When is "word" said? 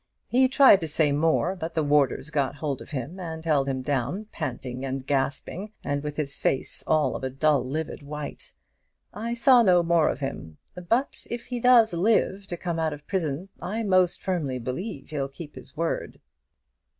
15.77-16.19